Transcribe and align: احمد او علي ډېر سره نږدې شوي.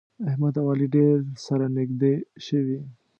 احمد 0.29 0.53
او 0.61 0.65
علي 0.71 0.87
ډېر 0.95 1.15
سره 1.45 1.65
نږدې 1.77 2.13
شوي. 2.45 2.79